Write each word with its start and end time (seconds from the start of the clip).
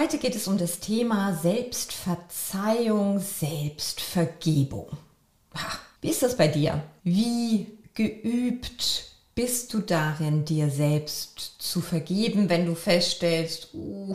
Heute 0.00 0.18
geht 0.18 0.36
es 0.36 0.46
um 0.46 0.58
das 0.58 0.78
Thema 0.78 1.34
Selbstverzeihung, 1.42 3.18
Selbstvergebung. 3.18 4.86
Wie 6.00 6.10
ist 6.10 6.22
das 6.22 6.36
bei 6.36 6.46
dir? 6.46 6.84
Wie 7.02 7.66
geübt 7.94 9.06
bist 9.34 9.74
du 9.74 9.80
darin, 9.80 10.44
dir 10.44 10.70
selbst 10.70 11.56
zu 11.58 11.80
vergeben, 11.80 12.48
wenn 12.48 12.64
du 12.64 12.76
feststellst, 12.76 13.74
uh, 13.74 14.14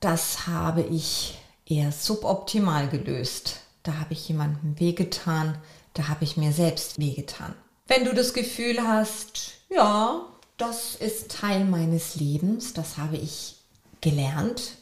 das 0.00 0.48
habe 0.48 0.82
ich 0.82 1.38
eher 1.64 1.92
suboptimal 1.92 2.88
gelöst. 2.88 3.60
Da 3.84 4.00
habe 4.00 4.14
ich 4.14 4.28
jemandem 4.28 4.80
wehgetan, 4.80 5.58
da 5.94 6.08
habe 6.08 6.24
ich 6.24 6.38
mir 6.38 6.50
selbst 6.50 6.98
wehgetan. 6.98 7.54
Wenn 7.86 8.04
du 8.04 8.14
das 8.14 8.34
Gefühl 8.34 8.82
hast, 8.82 9.52
ja, 9.68 10.26
das 10.56 10.96
ist 10.96 11.30
Teil 11.30 11.64
meines 11.66 12.16
Lebens, 12.16 12.74
das 12.74 12.98
habe 12.98 13.16
ich 13.16 13.54
gelernt, 14.00 14.79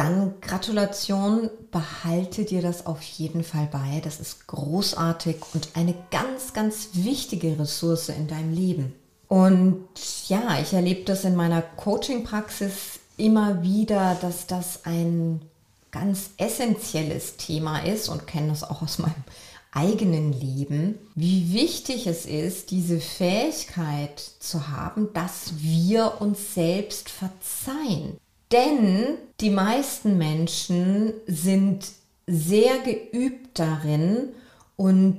dann 0.00 0.32
Gratulation, 0.40 1.50
behalte 1.70 2.46
dir 2.46 2.62
das 2.62 2.86
auf 2.86 3.02
jeden 3.02 3.44
Fall 3.44 3.68
bei. 3.70 4.00
Das 4.02 4.18
ist 4.18 4.46
großartig 4.46 5.36
und 5.52 5.68
eine 5.74 5.94
ganz, 6.10 6.54
ganz 6.54 6.88
wichtige 6.94 7.58
Ressource 7.58 8.08
in 8.08 8.26
deinem 8.26 8.54
Leben. 8.54 8.94
Und 9.28 9.84
ja, 10.28 10.58
ich 10.58 10.72
erlebe 10.72 11.04
das 11.04 11.24
in 11.24 11.36
meiner 11.36 11.60
Coaching-Praxis 11.60 12.98
immer 13.18 13.62
wieder, 13.62 14.16
dass 14.22 14.46
das 14.46 14.86
ein 14.86 15.42
ganz 15.90 16.30
essentielles 16.38 17.36
Thema 17.36 17.80
ist 17.80 18.08
und 18.08 18.26
kenne 18.26 18.48
das 18.48 18.64
auch 18.64 18.80
aus 18.80 18.98
meinem 18.98 19.24
eigenen 19.70 20.32
Leben, 20.32 20.98
wie 21.14 21.52
wichtig 21.52 22.06
es 22.06 22.24
ist, 22.24 22.70
diese 22.70 23.00
Fähigkeit 23.00 24.18
zu 24.38 24.68
haben, 24.68 25.12
dass 25.12 25.52
wir 25.58 26.22
uns 26.22 26.54
selbst 26.54 27.10
verzeihen. 27.10 28.16
Denn 28.52 29.16
die 29.40 29.50
meisten 29.50 30.18
Menschen 30.18 31.12
sind 31.26 31.86
sehr 32.26 32.78
geübt 32.78 33.58
darin 33.58 34.30
und 34.76 35.18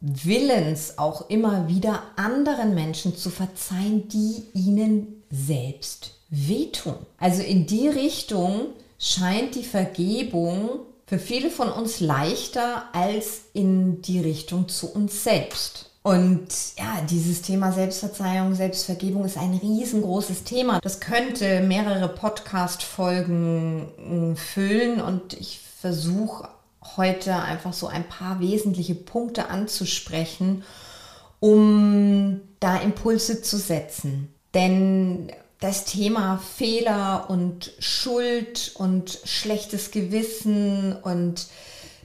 willens 0.00 0.98
auch 0.98 1.28
immer 1.30 1.68
wieder 1.68 2.02
anderen 2.16 2.74
Menschen 2.74 3.16
zu 3.16 3.30
verzeihen, 3.30 4.08
die 4.08 4.44
ihnen 4.52 5.22
selbst 5.30 6.14
wehtun. 6.28 6.96
Also 7.18 7.42
in 7.42 7.66
die 7.66 7.88
Richtung 7.88 8.66
scheint 8.98 9.54
die 9.54 9.64
Vergebung 9.64 10.80
für 11.06 11.18
viele 11.18 11.50
von 11.50 11.70
uns 11.70 12.00
leichter 12.00 12.84
als 12.92 13.42
in 13.52 14.02
die 14.02 14.20
Richtung 14.20 14.68
zu 14.68 14.92
uns 14.92 15.22
selbst. 15.22 15.90
Und 16.06 16.46
ja, 16.78 17.00
dieses 17.10 17.42
Thema 17.42 17.72
Selbstverzeihung, 17.72 18.54
Selbstvergebung 18.54 19.24
ist 19.24 19.36
ein 19.36 19.54
riesengroßes 19.60 20.44
Thema. 20.44 20.78
Das 20.80 21.00
könnte 21.00 21.62
mehrere 21.62 22.06
Podcast-Folgen 22.06 23.88
hm, 23.96 24.36
füllen 24.36 25.00
und 25.00 25.32
ich 25.32 25.58
versuche 25.80 26.48
heute 26.96 27.34
einfach 27.34 27.72
so 27.72 27.88
ein 27.88 28.08
paar 28.08 28.38
wesentliche 28.38 28.94
Punkte 28.94 29.48
anzusprechen, 29.48 30.62
um 31.40 32.40
da 32.60 32.76
Impulse 32.76 33.42
zu 33.42 33.56
setzen. 33.56 34.32
Denn 34.54 35.32
das 35.58 35.86
Thema 35.86 36.38
Fehler 36.38 37.26
und 37.30 37.72
Schuld 37.80 38.70
und 38.76 39.18
schlechtes 39.24 39.90
Gewissen 39.90 40.94
und 41.02 41.48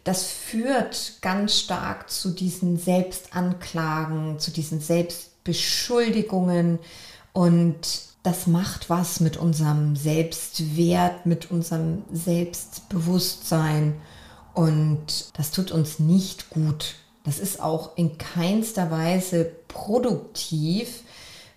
das 0.04 0.24
führt 0.24 1.18
ganz 1.22 1.60
stark 1.60 2.10
zu 2.10 2.30
diesen 2.32 2.78
Selbstanklagen, 2.78 4.40
zu 4.40 4.52
diesen 4.52 4.82
Selbstbeschuldigungen 4.82 6.80
und 7.34 7.78
das 8.24 8.48
macht 8.48 8.90
was 8.90 9.20
mit 9.20 9.38
unserem 9.38 9.96
Selbstwert, 9.96 11.26
mit 11.26 11.52
unserem 11.52 12.04
Selbstbewusstsein 12.12 13.96
und 14.54 15.32
das 15.38 15.52
tut 15.52 15.72
uns 15.72 16.00
nicht 16.00 16.50
gut. 16.50 16.96
Das 17.24 17.40
ist 17.40 17.62
auch 17.62 17.98
in 17.98 18.18
keinster 18.18 18.90
Weise 18.92 19.52
produktiv, 19.68 21.04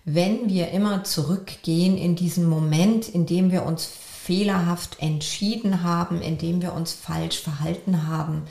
wenn 0.05 0.49
wir 0.49 0.69
immer 0.69 1.03
zurückgehen 1.03 1.97
in 1.97 2.15
diesen 2.15 2.47
Moment, 2.47 3.09
in 3.09 3.25
dem 3.25 3.51
wir 3.51 3.65
uns 3.65 3.89
fehlerhaft 4.25 5.01
entschieden 5.01 5.83
haben, 5.83 6.21
indem 6.21 6.61
wir 6.61 6.73
uns 6.73 6.93
falsch 6.93 7.39
verhalten 7.39 8.07
haben. 8.07 8.43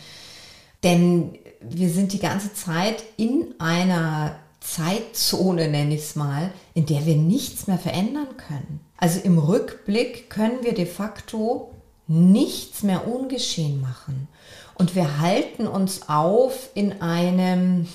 Denn 0.85 1.37
wir 1.61 1.91
sind 1.91 2.13
die 2.13 2.21
ganze 2.21 2.55
Zeit 2.55 3.03
in 3.17 3.55
einer 3.59 4.37
Zeitzone, 4.61 5.69
nenne 5.69 5.95
ich 5.95 6.03
es 6.03 6.17
mal, 6.17 6.53
in 6.75 6.87
der 6.87 7.07
wir 7.07 7.17
nichts 7.17 7.67
mehr 7.67 7.79
verändern 7.79 8.37
können. 8.37 8.81
Also 8.99 9.21
im 9.21 9.39
Rückblick 9.39 10.31
können 10.31 10.63
wir 10.63 10.75
de 10.75 10.87
facto 10.87 11.73
nichts 12.07 12.83
mehr 12.83 13.09
ungeschehen 13.09 13.81
machen. 13.81 14.29
Und 14.77 14.95
wir 14.95 15.19
halten 15.19 15.67
uns 15.67 16.09
auf 16.09 16.71
in 16.75 17.01
einem, 17.01 17.89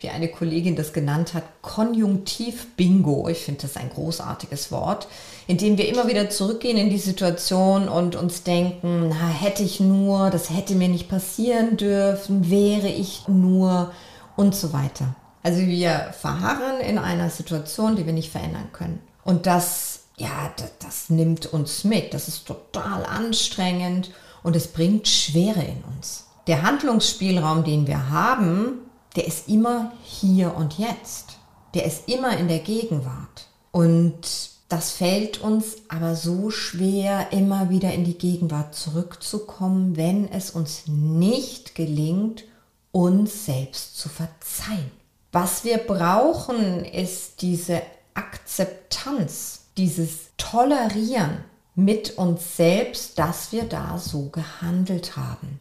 wie 0.00 0.08
eine 0.08 0.28
Kollegin 0.28 0.76
das 0.76 0.92
genannt 0.92 1.34
hat, 1.34 1.42
Konjunktiv-Bingo. 1.62 3.28
Ich 3.28 3.38
finde 3.38 3.62
das 3.62 3.76
ein 3.76 3.90
großartiges 3.90 4.70
Wort, 4.70 5.08
in 5.46 5.58
dem 5.58 5.76
wir 5.76 5.88
immer 5.88 6.06
wieder 6.08 6.30
zurückgehen 6.30 6.76
in 6.76 6.90
die 6.90 6.98
Situation 6.98 7.88
und 7.88 8.14
uns 8.14 8.42
denken, 8.44 9.08
na, 9.08 9.28
hätte 9.28 9.62
ich 9.62 9.80
nur, 9.80 10.30
das 10.30 10.50
hätte 10.50 10.74
mir 10.74 10.88
nicht 10.88 11.08
passieren 11.08 11.76
dürfen, 11.76 12.50
wäre 12.50 12.88
ich 12.88 13.26
nur 13.26 13.92
und 14.36 14.54
so 14.54 14.72
weiter. 14.72 15.14
Also 15.42 15.60
wir 15.60 16.14
verharren 16.20 16.80
in 16.80 16.98
einer 16.98 17.30
Situation, 17.30 17.96
die 17.96 18.06
wir 18.06 18.12
nicht 18.12 18.30
verändern 18.30 18.68
können. 18.72 19.00
Und 19.24 19.46
das, 19.46 20.04
ja, 20.16 20.52
das, 20.56 20.72
das 20.78 21.10
nimmt 21.10 21.46
uns 21.46 21.84
mit. 21.84 22.14
Das 22.14 22.28
ist 22.28 22.46
total 22.46 23.04
anstrengend 23.04 24.10
und 24.42 24.56
es 24.56 24.68
bringt 24.68 25.08
Schwere 25.08 25.62
in 25.62 25.82
uns. 25.96 26.26
Der 26.46 26.62
Handlungsspielraum, 26.62 27.64
den 27.64 27.86
wir 27.86 28.10
haben, 28.10 28.78
der 29.18 29.26
ist 29.26 29.48
immer 29.48 29.90
hier 30.04 30.54
und 30.54 30.78
jetzt. 30.78 31.38
Der 31.74 31.84
ist 31.84 32.08
immer 32.08 32.38
in 32.38 32.46
der 32.46 32.60
Gegenwart. 32.60 33.48
Und 33.72 34.20
das 34.68 34.92
fällt 34.92 35.40
uns 35.40 35.78
aber 35.88 36.14
so 36.14 36.50
schwer, 36.50 37.32
immer 37.32 37.68
wieder 37.68 37.92
in 37.92 38.04
die 38.04 38.16
Gegenwart 38.16 38.76
zurückzukommen, 38.76 39.96
wenn 39.96 40.30
es 40.30 40.52
uns 40.52 40.84
nicht 40.86 41.74
gelingt, 41.74 42.44
uns 42.92 43.44
selbst 43.44 43.98
zu 43.98 44.08
verzeihen. 44.08 44.92
Was 45.32 45.64
wir 45.64 45.78
brauchen, 45.78 46.84
ist 46.84 47.42
diese 47.42 47.82
Akzeptanz, 48.14 49.62
dieses 49.76 50.28
Tolerieren 50.36 51.38
mit 51.74 52.18
uns 52.18 52.56
selbst, 52.56 53.18
dass 53.18 53.50
wir 53.50 53.64
da 53.64 53.98
so 53.98 54.28
gehandelt 54.28 55.16
haben. 55.16 55.58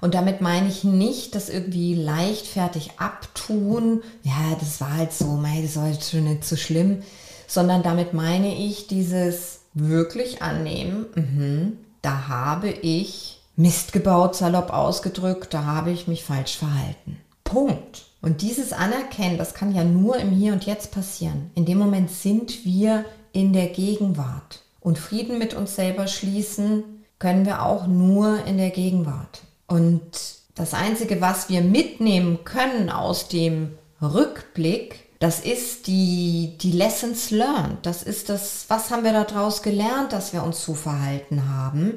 Und 0.00 0.14
damit 0.14 0.40
meine 0.40 0.68
ich 0.68 0.84
nicht, 0.84 1.34
das 1.34 1.48
irgendwie 1.48 1.94
leichtfertig 1.94 2.92
abtun, 2.98 4.02
ja, 4.22 4.56
das 4.60 4.80
war 4.80 4.96
halt 4.96 5.12
so, 5.12 5.26
mei, 5.26 5.60
das 5.62 5.76
war 5.76 5.84
halt 5.84 6.04
schon 6.04 6.24
nicht 6.24 6.44
so 6.44 6.56
schlimm, 6.56 7.02
sondern 7.46 7.82
damit 7.82 8.14
meine 8.14 8.54
ich 8.54 8.86
dieses 8.86 9.60
wirklich 9.74 10.42
annehmen, 10.42 11.06
mh, 11.14 11.72
da 12.02 12.28
habe 12.28 12.70
ich 12.70 13.40
Mist 13.56 13.92
gebaut, 13.92 14.36
salopp 14.36 14.72
ausgedrückt, 14.72 15.52
da 15.52 15.64
habe 15.64 15.90
ich 15.90 16.06
mich 16.06 16.22
falsch 16.22 16.56
verhalten. 16.58 17.18
Punkt. 17.42 18.04
Und 18.20 18.42
dieses 18.42 18.72
Anerkennen, 18.72 19.38
das 19.38 19.54
kann 19.54 19.74
ja 19.74 19.82
nur 19.84 20.16
im 20.16 20.30
Hier 20.30 20.52
und 20.52 20.64
Jetzt 20.64 20.92
passieren. 20.92 21.50
In 21.54 21.64
dem 21.66 21.78
Moment 21.78 22.10
sind 22.10 22.64
wir 22.64 23.04
in 23.32 23.52
der 23.52 23.68
Gegenwart 23.68 24.62
und 24.80 24.98
Frieden 24.98 25.38
mit 25.38 25.54
uns 25.54 25.74
selber 25.74 26.06
schließen, 26.06 26.84
können 27.18 27.46
wir 27.46 27.64
auch 27.64 27.86
nur 27.86 28.44
in 28.44 28.58
der 28.58 28.70
Gegenwart. 28.70 29.42
Und 29.68 30.10
das 30.56 30.74
Einzige, 30.74 31.20
was 31.20 31.48
wir 31.48 31.60
mitnehmen 31.60 32.42
können 32.44 32.90
aus 32.90 33.28
dem 33.28 33.78
Rückblick, 34.02 35.06
das 35.20 35.40
ist 35.40 35.86
die, 35.86 36.56
die 36.60 36.72
Lessons 36.72 37.30
learned. 37.30 37.78
Das 37.82 38.02
ist 38.02 38.28
das, 38.28 38.64
was 38.66 38.90
haben 38.90 39.04
wir 39.04 39.12
daraus 39.12 39.62
gelernt, 39.62 40.12
dass 40.12 40.32
wir 40.32 40.42
uns 40.42 40.64
so 40.64 40.74
verhalten 40.74 41.48
haben. 41.48 41.94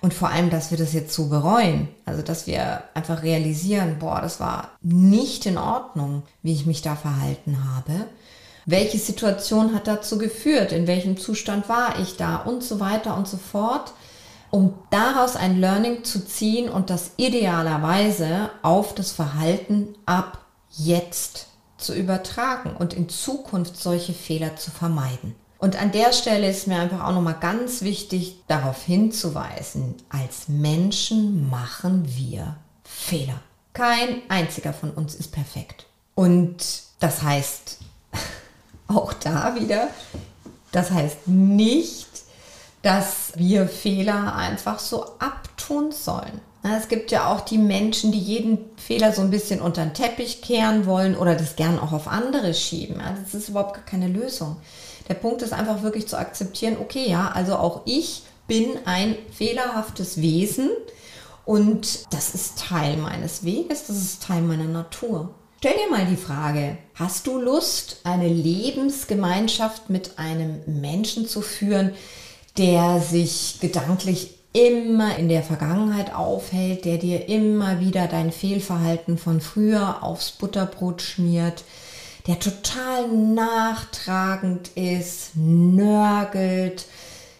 Und 0.00 0.14
vor 0.14 0.30
allem, 0.30 0.48
dass 0.48 0.70
wir 0.70 0.78
das 0.78 0.94
jetzt 0.94 1.12
so 1.12 1.28
bereuen. 1.28 1.88
Also, 2.06 2.22
dass 2.22 2.46
wir 2.46 2.84
einfach 2.94 3.22
realisieren, 3.22 3.98
boah, 3.98 4.20
das 4.22 4.40
war 4.40 4.70
nicht 4.80 5.44
in 5.44 5.58
Ordnung, 5.58 6.22
wie 6.42 6.54
ich 6.54 6.64
mich 6.64 6.80
da 6.80 6.96
verhalten 6.96 7.58
habe 7.74 8.06
welche 8.66 8.98
Situation 8.98 9.74
hat 9.74 9.86
dazu 9.86 10.18
geführt, 10.18 10.72
in 10.72 10.86
welchem 10.86 11.16
Zustand 11.16 11.68
war 11.68 11.98
ich 11.98 12.16
da 12.16 12.36
und 12.36 12.62
so 12.62 12.80
weiter 12.80 13.16
und 13.16 13.26
so 13.26 13.36
fort. 13.36 13.92
Um 14.50 14.74
daraus 14.90 15.36
ein 15.36 15.60
Learning 15.60 16.04
zu 16.04 16.24
ziehen 16.24 16.68
und 16.68 16.90
das 16.90 17.12
idealerweise 17.16 18.50
auf 18.62 18.94
das 18.94 19.12
Verhalten 19.12 19.94
ab 20.06 20.38
jetzt 20.70 21.46
zu 21.78 21.94
übertragen 21.94 22.76
und 22.76 22.92
in 22.92 23.08
Zukunft 23.08 23.76
solche 23.76 24.12
Fehler 24.12 24.56
zu 24.56 24.70
vermeiden. 24.70 25.34
Und 25.58 25.80
an 25.80 25.92
der 25.92 26.12
Stelle 26.12 26.48
ist 26.48 26.66
mir 26.66 26.80
einfach 26.80 27.04
auch 27.04 27.12
nochmal 27.12 27.36
ganz 27.38 27.82
wichtig, 27.82 28.36
darauf 28.48 28.82
hinzuweisen, 28.82 29.94
als 30.08 30.48
Menschen 30.48 31.50
machen 31.50 32.04
wir 32.16 32.56
Fehler. 32.82 33.40
Kein 33.74 34.22
einziger 34.28 34.72
von 34.72 34.90
uns 34.90 35.14
ist 35.14 35.32
perfekt. 35.32 35.86
Und 36.14 36.56
das 36.98 37.22
heißt, 37.22 37.78
auch 38.88 39.12
da 39.12 39.54
wieder, 39.54 39.88
das 40.72 40.90
heißt 40.90 41.28
nicht, 41.28 42.09
dass 42.82 43.32
wir 43.36 43.66
Fehler 43.68 44.34
einfach 44.34 44.78
so 44.78 45.04
abtun 45.18 45.92
sollen. 45.92 46.40
Es 46.62 46.88
gibt 46.88 47.10
ja 47.10 47.32
auch 47.32 47.40
die 47.40 47.58
Menschen, 47.58 48.12
die 48.12 48.18
jeden 48.18 48.58
Fehler 48.76 49.12
so 49.12 49.22
ein 49.22 49.30
bisschen 49.30 49.60
unter 49.62 49.82
den 49.82 49.94
Teppich 49.94 50.42
kehren 50.42 50.84
wollen 50.84 51.16
oder 51.16 51.34
das 51.34 51.56
gern 51.56 51.78
auch 51.78 51.92
auf 51.92 52.06
andere 52.06 52.52
schieben. 52.52 53.00
Das 53.24 53.34
ist 53.34 53.48
überhaupt 53.48 53.74
gar 53.74 53.84
keine 53.84 54.08
Lösung. 54.08 54.56
Der 55.08 55.14
Punkt 55.14 55.40
ist 55.42 55.54
einfach 55.54 55.82
wirklich 55.82 56.06
zu 56.06 56.18
akzeptieren, 56.18 56.76
okay, 56.80 57.08
ja, 57.08 57.30
also 57.34 57.56
auch 57.56 57.82
ich 57.86 58.22
bin 58.46 58.78
ein 58.84 59.16
fehlerhaftes 59.32 60.20
Wesen 60.20 60.68
und 61.46 62.12
das 62.12 62.34
ist 62.34 62.58
Teil 62.58 62.96
meines 62.98 63.42
Weges, 63.44 63.86
das 63.86 63.96
ist 63.96 64.22
Teil 64.22 64.42
meiner 64.42 64.64
Natur. 64.64 65.30
Stell 65.58 65.74
dir 65.74 65.90
mal 65.90 66.06
die 66.06 66.16
Frage, 66.16 66.78
hast 66.94 67.26
du 67.26 67.38
Lust, 67.38 68.00
eine 68.04 68.28
Lebensgemeinschaft 68.28 69.90
mit 69.90 70.18
einem 70.18 70.62
Menschen 70.66 71.26
zu 71.26 71.42
führen, 71.42 71.92
der 72.58 73.00
sich 73.00 73.58
gedanklich 73.60 74.34
immer 74.52 75.16
in 75.16 75.28
der 75.28 75.42
Vergangenheit 75.42 76.14
aufhält, 76.14 76.84
der 76.84 76.98
dir 76.98 77.28
immer 77.28 77.80
wieder 77.80 78.08
dein 78.08 78.32
Fehlverhalten 78.32 79.16
von 79.16 79.40
früher 79.40 80.02
aufs 80.02 80.32
Butterbrot 80.32 81.02
schmiert, 81.02 81.64
der 82.26 82.38
total 82.38 83.08
nachtragend 83.08 84.68
ist, 84.74 85.36
nörgelt, 85.36 86.86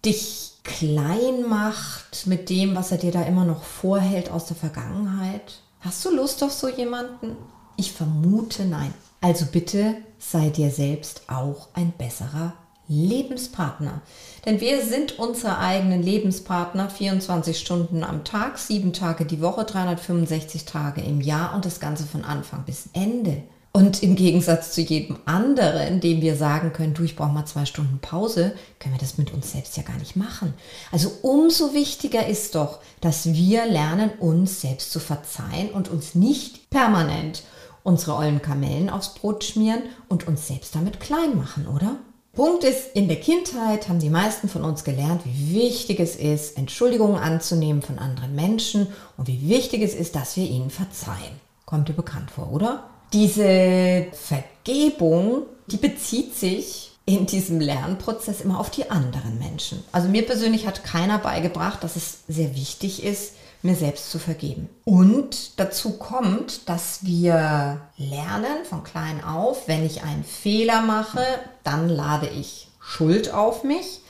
dich 0.05 0.51
klein 0.63 1.47
macht 1.47 2.27
mit 2.27 2.49
dem, 2.49 2.75
was 2.75 2.91
er 2.91 2.97
dir 2.97 3.11
da 3.11 3.23
immer 3.23 3.45
noch 3.45 3.63
vorhält 3.63 4.31
aus 4.31 4.45
der 4.45 4.55
Vergangenheit? 4.55 5.59
Hast 5.81 6.05
du 6.05 6.15
Lust 6.15 6.43
auf 6.43 6.51
so 6.51 6.69
jemanden? 6.69 7.35
Ich 7.77 7.91
vermute 7.91 8.65
nein. 8.65 8.93
Also 9.21 9.45
bitte 9.45 9.95
sei 10.19 10.49
dir 10.49 10.71
selbst 10.71 11.23
auch 11.27 11.67
ein 11.73 11.91
besserer 11.97 12.53
Lebenspartner. 12.91 14.01
Denn 14.45 14.59
wir 14.59 14.83
sind 14.83 15.17
unsere 15.17 15.57
eigenen 15.59 16.03
Lebenspartner 16.03 16.89
24 16.89 17.57
Stunden 17.57 18.03
am 18.03 18.23
Tag, 18.23 18.57
sieben 18.57 18.91
Tage 18.91 19.25
die 19.25 19.41
Woche, 19.41 19.63
365 19.63 20.65
Tage 20.65 21.01
im 21.01 21.21
Jahr 21.21 21.55
und 21.55 21.65
das 21.65 21.79
Ganze 21.79 22.03
von 22.03 22.25
Anfang 22.25 22.65
bis 22.65 22.89
Ende. 22.93 23.43
Und 23.73 24.03
im 24.03 24.17
Gegensatz 24.17 24.73
zu 24.73 24.81
jedem 24.81 25.17
anderen, 25.23 26.01
dem 26.01 26.21
wir 26.21 26.35
sagen 26.35 26.73
können, 26.73 26.93
du, 26.93 27.03
ich 27.03 27.15
brauche 27.15 27.31
mal 27.31 27.45
zwei 27.45 27.65
Stunden 27.65 27.99
Pause, 27.99 28.53
können 28.79 28.95
wir 28.95 28.99
das 28.99 29.17
mit 29.17 29.33
uns 29.33 29.53
selbst 29.53 29.77
ja 29.77 29.83
gar 29.83 29.97
nicht 29.97 30.17
machen. 30.17 30.53
Also 30.91 31.09
umso 31.21 31.73
wichtiger 31.73 32.27
ist 32.27 32.55
doch, 32.55 32.79
dass 32.99 33.33
wir 33.33 33.65
lernen, 33.65 34.11
uns 34.19 34.59
selbst 34.59 34.91
zu 34.91 34.99
verzeihen 34.99 35.69
und 35.69 35.87
uns 35.87 36.15
nicht 36.15 36.69
permanent 36.69 37.43
unsere 37.83 38.15
ollen 38.15 38.41
Kamellen 38.41 38.89
aufs 38.89 39.13
Brot 39.13 39.43
schmieren 39.43 39.83
und 40.09 40.27
uns 40.27 40.47
selbst 40.47 40.75
damit 40.75 40.99
klein 40.99 41.37
machen, 41.37 41.67
oder? 41.67 41.95
Punkt 42.33 42.63
ist, 42.63 42.95
in 42.95 43.09
der 43.09 43.19
Kindheit 43.19 43.89
haben 43.89 43.99
die 43.99 44.09
meisten 44.09 44.47
von 44.47 44.63
uns 44.63 44.85
gelernt, 44.85 45.21
wie 45.25 45.53
wichtig 45.53 45.99
es 45.99 46.15
ist, 46.15 46.57
Entschuldigungen 46.57 47.17
anzunehmen 47.17 47.81
von 47.81 47.99
anderen 47.99 48.35
Menschen 48.35 48.87
und 49.17 49.27
wie 49.27 49.49
wichtig 49.49 49.81
es 49.81 49.93
ist, 49.93 50.15
dass 50.15 50.37
wir 50.37 50.45
ihnen 50.45 50.69
verzeihen. 50.69 51.41
Kommt 51.65 51.89
dir 51.89 51.93
bekannt 51.93 52.31
vor, 52.31 52.51
oder? 52.53 52.89
Diese 53.11 54.07
Vergebung, 54.13 55.43
die 55.67 55.77
bezieht 55.77 56.37
sich 56.37 56.91
in 57.05 57.25
diesem 57.25 57.59
Lernprozess 57.59 58.39
immer 58.39 58.59
auf 58.59 58.69
die 58.69 58.89
anderen 58.89 59.37
Menschen. 59.37 59.83
Also 59.91 60.07
mir 60.07 60.25
persönlich 60.25 60.65
hat 60.65 60.85
keiner 60.85 61.17
beigebracht, 61.17 61.83
dass 61.83 61.97
es 61.97 62.19
sehr 62.29 62.55
wichtig 62.55 63.03
ist, 63.03 63.33
mir 63.63 63.75
selbst 63.75 64.11
zu 64.11 64.19
vergeben. 64.19 64.69
Und 64.85 65.59
dazu 65.59 65.97
kommt, 65.97 66.67
dass 66.67 67.05
wir 67.05 67.81
lernen 67.97 68.65
von 68.67 68.83
klein 68.83 69.23
auf, 69.23 69.67
wenn 69.67 69.85
ich 69.85 70.03
einen 70.03 70.23
Fehler 70.23 70.81
mache, 70.81 71.23
dann 71.63 71.89
lade 71.89 72.27
ich 72.27 72.67
Schuld 72.79 73.33
auf 73.33 73.63
mich. 73.63 74.01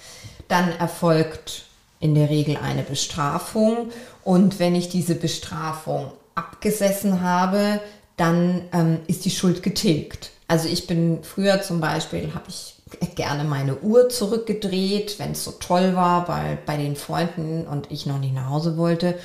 Dann 0.48 0.71
erfolgt 0.71 1.65
in 2.00 2.15
der 2.15 2.30
Regel 2.30 2.57
eine 2.57 2.83
Bestrafung. 2.83 3.92
Und 4.24 4.59
wenn 4.59 4.75
ich 4.75 4.89
diese 4.89 5.15
Bestrafung 5.15 6.12
abgesessen 6.36 7.21
habe, 7.21 7.81
dann 8.18 8.63
ähm, 8.74 9.00
ist 9.07 9.25
die 9.25 9.31
Schuld 9.31 9.63
getilgt. 9.63 10.31
Also 10.48 10.68
ich 10.68 10.88
bin 10.88 11.24
früher 11.24 11.62
zum 11.62 11.80
Beispiel, 11.80 12.33
habe 12.33 12.45
ich 12.50 12.75
gerne 13.15 13.43
meine 13.43 13.79
Uhr 13.79 14.09
zurückgedreht, 14.09 15.19
wenn 15.19 15.31
es 15.31 15.43
so 15.43 15.51
toll 15.51 15.95
war 15.95 16.25
bei, 16.25 16.57
bei 16.65 16.77
den 16.77 16.95
Freunden 16.95 17.67
und 17.67 17.91
ich 17.91 18.05
noch 18.05 18.19
nicht 18.19 18.33
nach 18.33 18.49
Hause 18.49 18.77
wollte. 18.77 19.17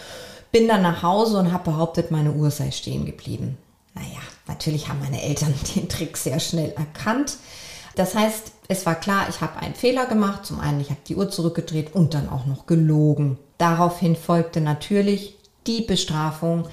Bin 0.52 0.68
dann 0.68 0.82
nach 0.82 1.02
Hause 1.02 1.38
und 1.38 1.52
habe 1.52 1.70
behauptet, 1.70 2.10
meine 2.10 2.32
Uhr 2.32 2.50
sei 2.50 2.70
stehen 2.70 3.04
geblieben. 3.04 3.58
Naja, 3.94 4.20
natürlich 4.46 4.88
haben 4.88 5.00
meine 5.00 5.22
Eltern 5.22 5.54
den 5.74 5.88
Trick 5.88 6.16
sehr 6.16 6.40
schnell 6.40 6.72
erkannt. 6.76 7.36
Das 7.94 8.14
heißt, 8.14 8.52
es 8.68 8.84
war 8.84 8.94
klar, 8.94 9.26
ich 9.28 9.40
habe 9.40 9.58
einen 9.58 9.74
Fehler 9.74 10.06
gemacht. 10.06 10.44
Zum 10.44 10.60
einen, 10.60 10.80
ich 10.80 10.90
habe 10.90 11.00
die 11.06 11.16
Uhr 11.16 11.30
zurückgedreht 11.30 11.94
und 11.94 12.14
dann 12.14 12.28
auch 12.28 12.46
noch 12.46 12.66
gelogen. 12.66 13.38
Daraufhin 13.58 14.16
folgte 14.16 14.60
natürlich 14.60 15.36
die 15.66 15.82
Bestrafung, 15.82 16.68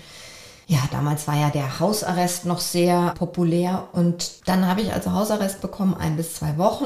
ja, 0.67 0.79
damals 0.91 1.27
war 1.27 1.35
ja 1.35 1.49
der 1.49 1.79
Hausarrest 1.79 2.45
noch 2.45 2.59
sehr 2.59 3.13
populär 3.17 3.87
und 3.91 4.47
dann 4.47 4.67
habe 4.67 4.81
ich 4.81 4.93
also 4.93 5.11
Hausarrest 5.11 5.61
bekommen, 5.61 5.93
ein 5.93 6.15
bis 6.15 6.35
zwei 6.35 6.57
Wochen. 6.57 6.85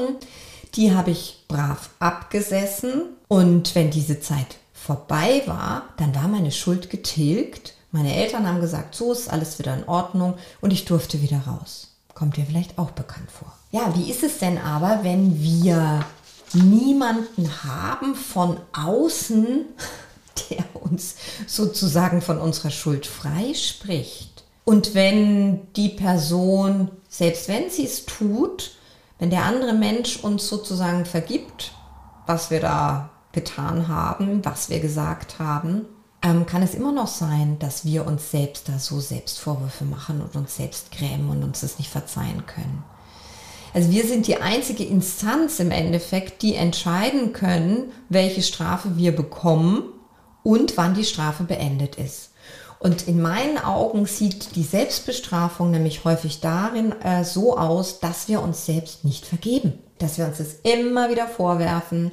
Die 0.74 0.94
habe 0.94 1.10
ich 1.10 1.44
brav 1.48 1.90
abgesessen 1.98 3.02
und 3.28 3.74
wenn 3.74 3.90
diese 3.90 4.20
Zeit 4.20 4.56
vorbei 4.72 5.42
war, 5.46 5.84
dann 5.96 6.14
war 6.14 6.28
meine 6.28 6.52
Schuld 6.52 6.90
getilgt. 6.90 7.74
Meine 7.90 8.14
Eltern 8.14 8.46
haben 8.46 8.60
gesagt, 8.60 8.94
so 8.94 9.12
ist 9.12 9.30
alles 9.30 9.58
wieder 9.58 9.74
in 9.74 9.88
Ordnung 9.88 10.34
und 10.60 10.72
ich 10.72 10.84
durfte 10.84 11.22
wieder 11.22 11.40
raus. 11.46 11.94
Kommt 12.14 12.36
dir 12.36 12.44
vielleicht 12.44 12.78
auch 12.78 12.90
bekannt 12.90 13.30
vor. 13.30 13.52
Ja, 13.70 13.94
wie 13.94 14.10
ist 14.10 14.22
es 14.22 14.38
denn 14.38 14.58
aber, 14.58 15.00
wenn 15.04 15.40
wir 15.42 16.04
niemanden 16.52 17.50
haben 17.64 18.14
von 18.14 18.58
außen, 18.72 19.66
der 20.50 20.64
uns 20.74 21.16
sozusagen 21.46 22.20
von 22.20 22.38
unserer 22.38 22.70
Schuld 22.70 23.06
freispricht. 23.06 24.44
Und 24.64 24.94
wenn 24.94 25.72
die 25.74 25.88
Person, 25.88 26.90
selbst 27.08 27.48
wenn 27.48 27.70
sie 27.70 27.84
es 27.84 28.04
tut, 28.04 28.72
wenn 29.18 29.30
der 29.30 29.44
andere 29.44 29.72
Mensch 29.72 30.18
uns 30.22 30.46
sozusagen 30.46 31.04
vergibt, 31.06 31.72
was 32.26 32.50
wir 32.50 32.60
da 32.60 33.10
getan 33.32 33.88
haben, 33.88 34.44
was 34.44 34.68
wir 34.68 34.80
gesagt 34.80 35.38
haben, 35.38 35.86
ähm, 36.22 36.46
kann 36.46 36.62
es 36.62 36.74
immer 36.74 36.92
noch 36.92 37.06
sein, 37.06 37.58
dass 37.58 37.84
wir 37.84 38.06
uns 38.06 38.30
selbst 38.30 38.68
da 38.68 38.78
so 38.78 39.00
Selbstvorwürfe 39.00 39.84
machen 39.84 40.20
und 40.20 40.36
uns 40.36 40.56
selbst 40.56 40.90
grämen 40.90 41.30
und 41.30 41.42
uns 41.42 41.60
das 41.60 41.78
nicht 41.78 41.90
verzeihen 41.90 42.44
können. 42.46 42.84
Also 43.74 43.90
wir 43.90 44.06
sind 44.06 44.26
die 44.26 44.40
einzige 44.40 44.84
Instanz 44.84 45.60
im 45.60 45.70
Endeffekt, 45.70 46.42
die 46.42 46.54
entscheiden 46.54 47.32
können, 47.32 47.92
welche 48.08 48.42
Strafe 48.42 48.96
wir 48.96 49.14
bekommen 49.14 49.84
und 50.42 50.76
wann 50.76 50.94
die 50.94 51.04
Strafe 51.04 51.44
beendet 51.44 51.96
ist. 51.96 52.30
Und 52.80 53.08
in 53.08 53.20
meinen 53.20 53.58
Augen 53.58 54.06
sieht 54.06 54.54
die 54.54 54.62
Selbstbestrafung 54.62 55.70
nämlich 55.70 56.04
häufig 56.04 56.40
darin 56.40 56.92
äh, 57.02 57.24
so 57.24 57.58
aus, 57.58 57.98
dass 58.00 58.28
wir 58.28 58.40
uns 58.40 58.66
selbst 58.66 59.04
nicht 59.04 59.26
vergeben, 59.26 59.74
dass 59.98 60.16
wir 60.16 60.26
uns 60.26 60.38
das 60.38 60.54
immer 60.62 61.10
wieder 61.10 61.26
vorwerfen 61.26 62.12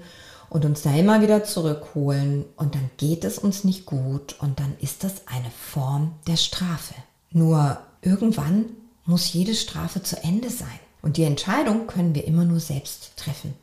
und 0.50 0.66
uns 0.66 0.82
da 0.82 0.94
immer 0.96 1.22
wieder 1.22 1.44
zurückholen 1.44 2.46
und 2.56 2.76
dann 2.76 2.90
geht 2.98 3.26
es 3.26 3.38
uns 3.38 3.64
nicht 3.64 3.86
gut 3.86 4.36
und 4.40 4.60
dann 4.60 4.76
ist 4.80 5.04
das 5.04 5.28
eine 5.28 5.52
Form 5.52 6.14
der 6.28 6.38
Strafe. 6.38 6.96
Nur 7.32 7.78
irgendwann 8.02 8.66
muss 9.06 9.34
jede 9.34 9.54
Strafe 9.54 10.02
zu 10.02 10.24
Ende 10.24 10.50
sein. 10.50 10.80
Und 11.06 11.18
die 11.18 11.24
Entscheidung 11.24 11.86
können 11.86 12.16
wir 12.16 12.26
immer 12.26 12.46
nur 12.46 12.60
selbst 12.60 13.12
treffen. 13.16 13.54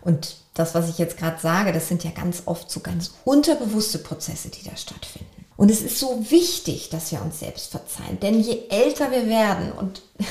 Und 0.00 0.34
das, 0.54 0.74
was 0.74 0.88
ich 0.88 0.98
jetzt 0.98 1.16
gerade 1.16 1.40
sage, 1.40 1.72
das 1.72 1.86
sind 1.86 2.02
ja 2.02 2.10
ganz 2.10 2.42
oft 2.46 2.68
so 2.68 2.80
ganz 2.80 3.12
unterbewusste 3.24 3.98
Prozesse, 3.98 4.48
die 4.48 4.68
da 4.68 4.76
stattfinden. 4.76 5.44
Und 5.56 5.70
es 5.70 5.80
ist 5.80 6.00
so 6.00 6.26
wichtig, 6.28 6.88
dass 6.90 7.12
wir 7.12 7.22
uns 7.22 7.38
selbst 7.38 7.70
verzeihen. 7.70 8.18
Denn 8.20 8.40
je 8.40 8.62
älter 8.68 9.12
wir 9.12 9.28
werden 9.28 9.70
und 9.70 10.02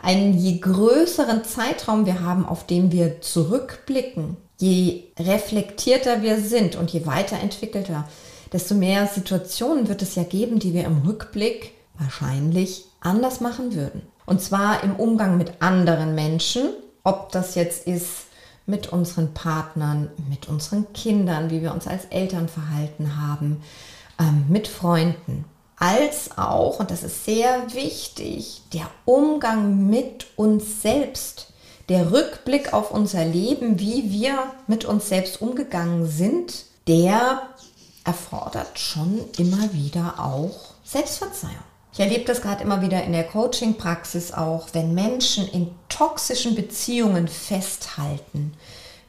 einen 0.00 0.38
je 0.38 0.58
größeren 0.58 1.42
Zeitraum 1.42 2.06
wir 2.06 2.20
haben, 2.20 2.46
auf 2.46 2.64
dem 2.64 2.92
wir 2.92 3.20
zurückblicken, 3.20 4.36
je 4.58 5.02
reflektierter 5.18 6.22
wir 6.22 6.40
sind 6.40 6.76
und 6.76 6.92
je 6.92 7.04
weiterentwickelter, 7.04 8.08
desto 8.52 8.76
mehr 8.76 9.08
Situationen 9.08 9.88
wird 9.88 10.02
es 10.02 10.14
ja 10.14 10.22
geben, 10.22 10.60
die 10.60 10.72
wir 10.72 10.84
im 10.84 10.98
Rückblick 10.98 11.72
wahrscheinlich 11.98 12.84
anders 13.00 13.40
machen 13.40 13.74
würden. 13.74 14.02
Und 14.26 14.40
zwar 14.40 14.82
im 14.82 14.96
Umgang 14.96 15.36
mit 15.36 15.62
anderen 15.62 16.14
Menschen, 16.14 16.70
ob 17.04 17.30
das 17.32 17.54
jetzt 17.54 17.86
ist 17.86 18.26
mit 18.66 18.88
unseren 18.92 19.32
Partnern, 19.32 20.10
mit 20.28 20.48
unseren 20.48 20.92
Kindern, 20.92 21.50
wie 21.50 21.62
wir 21.62 21.72
uns 21.72 21.86
als 21.86 22.06
Eltern 22.06 22.48
verhalten 22.48 23.16
haben, 23.20 23.62
ähm, 24.18 24.46
mit 24.48 24.66
Freunden, 24.66 25.44
als 25.78 26.36
auch, 26.38 26.80
und 26.80 26.90
das 26.90 27.02
ist 27.02 27.24
sehr 27.24 27.74
wichtig, 27.74 28.62
der 28.72 28.88
Umgang 29.04 29.86
mit 29.88 30.26
uns 30.36 30.82
selbst, 30.82 31.52
der 31.88 32.10
Rückblick 32.10 32.72
auf 32.72 32.90
unser 32.90 33.24
Leben, 33.24 33.78
wie 33.78 34.10
wir 34.10 34.38
mit 34.66 34.84
uns 34.84 35.08
selbst 35.08 35.40
umgegangen 35.40 36.06
sind, 36.06 36.64
der 36.88 37.42
erfordert 38.04 38.78
schon 38.78 39.20
immer 39.38 39.72
wieder 39.72 40.14
auch 40.18 40.74
Selbstverzeihung. 40.84 41.65
Ich 41.96 42.00
erlebe 42.00 42.26
das 42.26 42.42
gerade 42.42 42.62
immer 42.62 42.82
wieder 42.82 43.04
in 43.04 43.12
der 43.12 43.24
Coaching-Praxis 43.24 44.30
auch, 44.30 44.68
wenn 44.74 44.92
Menschen 44.92 45.48
in 45.48 45.70
toxischen 45.88 46.54
Beziehungen 46.54 47.26
festhalten, 47.26 48.52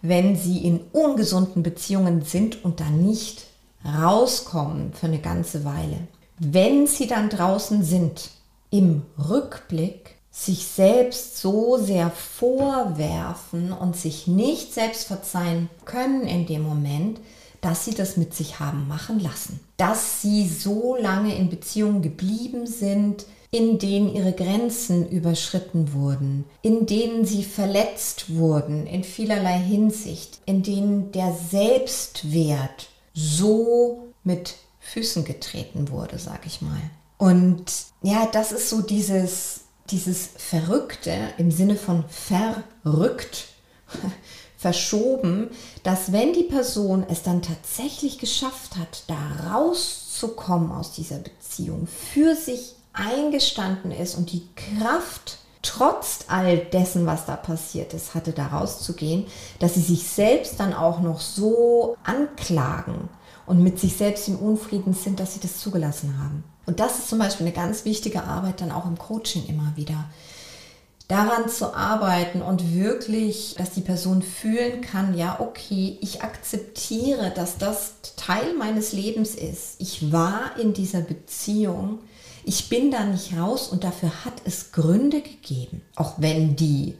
wenn 0.01 0.37
sie 0.37 0.59
in 0.59 0.79
ungesunden 0.93 1.63
Beziehungen 1.63 2.21
sind 2.21 2.63
und 2.63 2.79
da 2.79 2.89
nicht 2.89 3.47
rauskommen 3.83 4.93
für 4.93 5.07
eine 5.07 5.19
ganze 5.19 5.65
Weile. 5.65 6.07
Wenn 6.39 6.87
sie 6.87 7.07
dann 7.07 7.27
draußen 7.27 7.83
sind, 7.83 8.29
im 8.69 9.01
Rückblick 9.17 10.15
sich 10.31 10.65
selbst 10.65 11.39
so 11.39 11.75
sehr 11.75 12.09
vorwerfen 12.09 13.73
und 13.73 13.97
sich 13.97 14.27
nicht 14.27 14.73
selbst 14.73 15.07
verzeihen 15.07 15.69
können 15.83 16.21
in 16.21 16.45
dem 16.45 16.61
Moment, 16.61 17.19
dass 17.59 17.83
sie 17.83 17.95
das 17.95 18.15
mit 18.15 18.33
sich 18.33 18.61
haben 18.61 18.87
machen 18.87 19.19
lassen. 19.19 19.59
Dass 19.77 20.21
sie 20.21 20.47
so 20.47 20.95
lange 20.99 21.35
in 21.35 21.49
Beziehungen 21.49 22.01
geblieben 22.01 22.67
sind, 22.67 23.25
in 23.51 23.79
denen 23.79 24.13
ihre 24.13 24.33
Grenzen 24.33 25.07
überschritten 25.09 25.93
wurden, 25.93 26.45
in 26.61 26.85
denen 26.85 27.25
sie 27.25 27.43
verletzt 27.43 28.35
wurden 28.35 28.85
in 28.87 29.03
vielerlei 29.03 29.57
Hinsicht, 29.57 30.39
in 30.45 30.63
denen 30.63 31.11
der 31.11 31.33
Selbstwert 31.49 32.89
so 33.13 34.09
mit 34.23 34.55
Füßen 34.79 35.23
getreten 35.23 35.89
wurde, 35.89 36.19
sag 36.19 36.45
ich 36.45 36.61
mal. 36.61 36.81
Und 37.17 37.65
ja, 38.01 38.27
das 38.31 38.51
ist 38.51 38.69
so 38.69 38.81
dieses, 38.81 39.61
dieses 39.89 40.29
Verrückte 40.37 41.15
im 41.37 41.51
Sinne 41.51 41.75
von 41.75 42.03
verrückt, 42.09 43.47
verschoben, 44.57 45.51
dass 45.83 46.11
wenn 46.11 46.33
die 46.33 46.43
Person 46.43 47.05
es 47.07 47.21
dann 47.21 47.41
tatsächlich 47.41 48.17
geschafft 48.17 48.75
hat, 48.75 49.03
da 49.07 49.53
rauszukommen 49.53 50.71
aus 50.71 50.91
dieser 50.91 51.19
Beziehung, 51.19 51.87
für 51.87 52.35
sich 52.35 52.75
eingestanden 52.91 53.91
ist 53.91 54.15
und 54.15 54.31
die 54.31 54.47
Kraft 54.55 55.37
trotz 55.61 56.25
all 56.27 56.57
dessen, 56.57 57.05
was 57.05 57.25
da 57.25 57.35
passiert 57.35 57.93
ist, 57.93 58.15
hatte 58.15 58.31
da 58.31 58.47
rauszugehen, 58.47 59.27
dass 59.59 59.75
sie 59.75 59.81
sich 59.81 60.03
selbst 60.03 60.59
dann 60.59 60.73
auch 60.73 61.01
noch 61.01 61.19
so 61.19 61.95
anklagen 62.03 63.09
und 63.45 63.61
mit 63.61 63.79
sich 63.79 63.95
selbst 63.95 64.27
im 64.27 64.37
Unfrieden 64.37 64.93
sind, 64.93 65.19
dass 65.19 65.35
sie 65.35 65.39
das 65.39 65.59
zugelassen 65.59 66.17
haben. 66.19 66.43
Und 66.65 66.79
das 66.79 66.97
ist 66.97 67.09
zum 67.09 67.19
Beispiel 67.19 67.45
eine 67.45 67.55
ganz 67.55 67.85
wichtige 67.85 68.23
Arbeit 68.23 68.61
dann 68.61 68.71
auch 68.71 68.85
im 68.85 68.97
Coaching 68.97 69.45
immer 69.47 69.73
wieder 69.75 70.05
daran 71.07 71.49
zu 71.49 71.73
arbeiten 71.73 72.41
und 72.41 72.73
wirklich, 72.73 73.55
dass 73.57 73.71
die 73.71 73.81
Person 73.81 74.21
fühlen 74.21 74.81
kann, 74.81 75.17
ja, 75.17 75.39
okay, 75.39 75.97
ich 76.01 76.21
akzeptiere, 76.21 77.31
dass 77.33 77.57
das 77.57 77.93
Teil 78.17 78.53
meines 78.57 78.91
Lebens 78.91 79.33
ist. 79.33 79.75
Ich 79.79 80.11
war 80.11 80.57
in 80.59 80.73
dieser 80.73 81.01
Beziehung, 81.01 81.99
ich 82.43 82.69
bin 82.69 82.91
da 82.91 83.05
nicht 83.05 83.37
raus 83.37 83.69
und 83.69 83.83
dafür 83.83 84.25
hat 84.25 84.33
es 84.43 84.71
Gründe 84.71 85.21
gegeben, 85.21 85.81
auch 85.95 86.15
wenn 86.17 86.55
die 86.55 86.95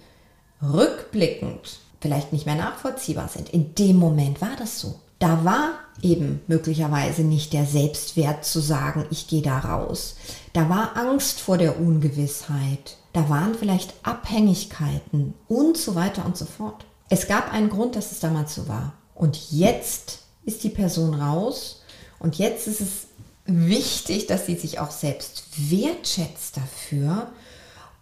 rückblickend 0.62 1.80
vielleicht 2.00 2.32
nicht 2.32 2.46
mehr 2.46 2.56
nachvollziehbar 2.56 3.28
sind. 3.28 3.50
In 3.50 3.76
dem 3.76 3.98
Moment 3.98 4.42
war 4.42 4.56
das 4.58 4.80
so. 4.80 5.00
Da 5.20 5.44
war 5.44 5.72
eben 6.02 6.42
möglicherweise 6.48 7.24
nicht 7.24 7.54
der 7.54 7.66
Selbstwert 7.66 8.46
zu 8.46 8.60
sagen, 8.60 9.06
ich 9.10 9.28
gehe 9.28 9.42
da 9.42 9.60
raus. 9.60 10.16
Da 10.54 10.70
war 10.70 10.96
Angst 10.96 11.40
vor 11.40 11.58
der 11.58 11.80
Ungewissheit 11.80 12.98
da 13.18 13.30
waren 13.30 13.56
vielleicht 13.56 13.96
Abhängigkeiten 14.04 15.34
und 15.48 15.76
so 15.76 15.96
weiter 15.96 16.24
und 16.24 16.38
so 16.38 16.46
fort. 16.46 16.86
Es 17.10 17.28
gab 17.28 17.52
einen 17.52 17.72
Grund, 17.72 17.96
dass 17.96 18.12
es 18.12 18.20
damals 18.20 18.54
so 18.54 18.68
war. 18.68 18.94
Und 19.16 19.52
jetzt 19.52 20.20
ist 20.46 20.64
die 20.64 20.70
Person 20.70 21.16
raus 21.16 21.82
und 22.20 22.38
jetzt 22.38 22.68
ist 22.68 22.80
es 22.80 23.08
wichtig, 23.48 24.28
dass 24.28 24.46
sie 24.46 24.54
sich 24.54 24.78
auch 24.78 24.92
selbst 24.92 25.46
wertschätzt 25.58 26.58
dafür 26.58 27.32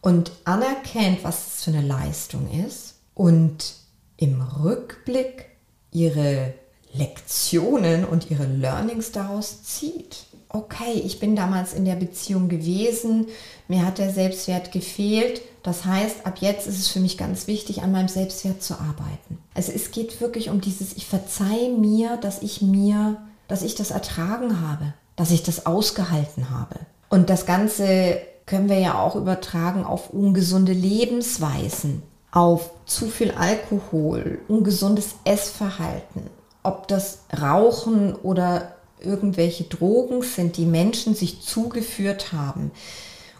und 0.01 0.33
anerkennt, 0.43 1.23
was 1.23 1.47
es 1.47 1.63
für 1.63 1.71
eine 1.71 1.87
Leistung 1.87 2.49
ist 2.65 2.95
und 3.13 3.75
im 4.17 4.41
Rückblick 4.41 5.45
ihre 5.91 6.55
Lektionen 6.91 8.03
und 8.03 8.31
ihre 8.31 8.47
Learnings 8.47 9.13
daraus 9.13 9.63
zieht 9.63 10.25
okay, 10.55 11.01
ich 11.03 11.19
bin 11.19 11.35
damals 11.35 11.73
in 11.73 11.85
der 11.85 11.95
Beziehung 11.95 12.49
gewesen, 12.49 13.27
mir 13.67 13.85
hat 13.85 13.97
der 13.97 14.11
Selbstwert 14.11 14.71
gefehlt. 14.71 15.41
Das 15.63 15.85
heißt, 15.85 16.25
ab 16.25 16.37
jetzt 16.39 16.67
ist 16.67 16.79
es 16.79 16.87
für 16.87 16.99
mich 16.99 17.17
ganz 17.17 17.47
wichtig, 17.47 17.81
an 17.81 17.91
meinem 17.91 18.07
Selbstwert 18.07 18.61
zu 18.61 18.75
arbeiten. 18.75 19.39
Also 19.53 19.71
es 19.71 19.91
geht 19.91 20.21
wirklich 20.21 20.49
um 20.49 20.61
dieses, 20.61 20.93
ich 20.93 21.05
verzeihe 21.05 21.69
mir, 21.69 22.17
dass 22.17 22.41
ich 22.41 22.61
mir, 22.61 23.17
dass 23.47 23.63
ich 23.63 23.75
das 23.75 23.91
ertragen 23.91 24.61
habe, 24.61 24.93
dass 25.15 25.31
ich 25.31 25.43
das 25.43 25.65
ausgehalten 25.65 26.49
habe. 26.49 26.79
Und 27.09 27.29
das 27.29 27.45
Ganze 27.45 28.17
können 28.45 28.69
wir 28.69 28.79
ja 28.79 28.99
auch 28.99 29.15
übertragen 29.15 29.83
auf 29.83 30.11
ungesunde 30.11 30.73
Lebensweisen, 30.73 32.03
auf 32.31 32.69
zu 32.85 33.07
viel 33.07 33.31
Alkohol, 33.31 34.39
ungesundes 34.47 35.15
Essverhalten, 35.23 36.29
ob 36.61 36.87
das 36.87 37.19
Rauchen 37.41 38.13
oder 38.13 38.74
irgendwelche 39.05 39.65
Drogen 39.65 40.21
sind, 40.21 40.57
die 40.57 40.65
Menschen 40.65 41.15
sich 41.15 41.41
zugeführt 41.41 42.33
haben 42.33 42.71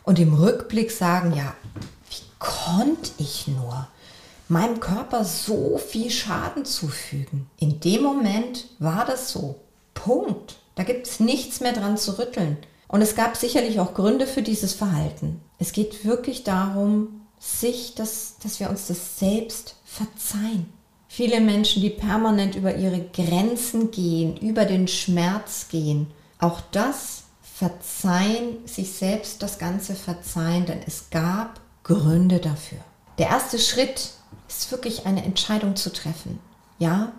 und 0.04 0.20
im 0.20 0.34
Rückblick 0.34 0.92
sagen, 0.92 1.34
ja, 1.36 1.56
wie 2.10 2.24
konnte 2.40 3.12
ich 3.18 3.48
nur 3.48 3.88
meinem 4.48 4.80
Körper 4.80 5.26
so 5.26 5.78
viel 5.78 6.12
Schaden 6.12 6.66
zufügen? 6.66 7.48
In 7.58 7.80
dem 7.80 8.04
Moment 8.04 8.68
war 8.80 9.06
das 9.06 9.32
so. 9.32 9.56
Punkt. 9.94 10.58
Da 10.76 10.84
gibt 10.84 11.08
es 11.08 11.20
nichts 11.20 11.62
mehr 11.62 11.74
dran 11.74 11.98
zu 11.98 12.20
rütteln. 12.20 12.58
Und 12.88 13.02
es 13.02 13.16
gab 13.16 13.36
sicherlich 13.36 13.80
auch 13.80 13.94
Gründe 13.94 14.28
für 14.28 14.44
dieses 14.44 14.74
Verhalten. 14.74 15.42
Es 15.58 15.72
geht 15.72 16.06
wirklich 16.06 16.44
darum, 16.44 17.22
sich 17.40 17.96
das, 17.96 18.36
dass 18.44 18.60
wir 18.60 18.70
uns 18.70 18.88
das 18.88 19.20
selbst 19.20 19.76
verzeihen. 19.86 20.72
Viele 21.16 21.40
Menschen, 21.40 21.82
die 21.82 21.92
permanent 21.92 22.56
über 22.56 22.76
ihre 22.76 23.00
Grenzen 23.00 23.90
gehen, 23.90 24.36
über 24.36 24.66
den 24.66 24.90
Schmerz 24.90 25.70
gehen. 25.70 26.08
Auch 26.40 26.60
das 26.74 27.24
verzeihen, 27.42 28.58
sich 28.66 28.92
selbst 28.92 29.42
das 29.42 29.58
Ganze 29.58 29.96
verzeihen, 29.96 30.66
denn 30.66 30.82
es 30.86 31.10
gab 31.12 31.62
Gründe 31.84 32.40
dafür. 32.40 32.80
Der 33.18 33.28
erste 33.28 33.60
Schritt 33.60 34.10
ist 34.50 34.70
wirklich 34.72 35.06
eine 35.06 35.24
Entscheidung 35.24 35.78
zu 35.78 35.94
treffen. 35.94 36.38
Ja, 36.80 37.14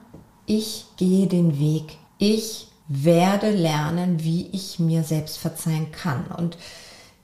ich 0.45 0.85
gehe 0.99 1.26
den 1.26 1.59
Weg. 1.59 1.97
Ich 2.19 2.69
werde 2.88 3.50
lernen, 3.50 4.23
wie 4.23 4.50
ich 4.53 4.79
mir 4.79 5.05
selbst 5.05 5.38
verzeihen 5.38 5.91
kann. 5.91 6.26
Und 6.26 6.59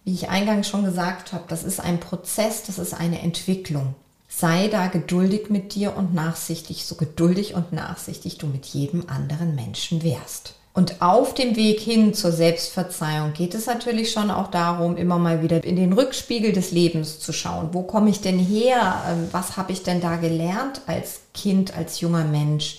wie 0.07 0.14
ich 0.14 0.31
eingangs 0.31 0.71
schon 0.71 0.87
gesagt 0.87 1.35
habe, 1.35 1.45
das 1.49 1.64
ist 1.64 1.81
ein 1.81 2.00
Prozess, 2.00 2.62
das 2.62 2.79
ist 2.79 2.95
eine 2.95 3.21
Entwicklung. 3.21 3.95
Sei 4.35 4.69
da 4.69 4.87
geduldig 4.87 5.51
mit 5.51 5.75
dir 5.75 5.97
und 5.97 6.15
nachsichtig, 6.15 6.87
so 6.87 6.95
geduldig 6.95 7.55
und 7.55 7.73
nachsichtig 7.73 8.39
du 8.39 8.47
mit 8.47 8.65
jedem 8.67 9.09
anderen 9.09 9.55
Menschen 9.55 10.03
wärst. 10.03 10.55
Und 10.75 11.03
auf 11.03 11.35
dem 11.35 11.55
Weg 11.55 11.81
hin 11.81 12.15
zur 12.15 12.33
Selbstverzeihung 12.33 13.35
geht 13.35 13.55
es 13.55 13.67
natürlich 13.67 14.11
schon 14.11 14.31
auch 14.31 14.51
darum, 14.51 14.97
immer 14.97 15.19
mal 15.19 15.43
wieder 15.43 15.62
in 15.62 15.77
den 15.77 15.93
Rückspiegel 15.93 16.53
des 16.53 16.71
Lebens 16.73 17.21
zu 17.21 17.35
schauen. 17.35 17.69
Wo 17.73 17.83
komme 17.83 18.09
ich 18.09 18.23
denn 18.23 18.39
her? 18.39 19.03
Ähm, 19.07 19.29
was 19.33 19.59
habe 19.59 19.73
ich 19.73 19.83
denn 19.83 20.01
da 20.01 20.17
gelernt 20.17 20.81
als 20.87 21.21
Kind, 21.35 21.77
als 21.77 22.01
junger 22.01 22.25
Mensch? 22.25 22.79